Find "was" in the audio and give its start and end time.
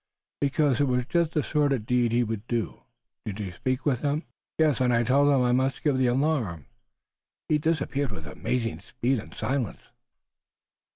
0.85-1.05